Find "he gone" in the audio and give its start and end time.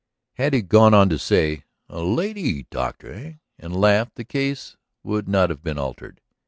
0.55-0.95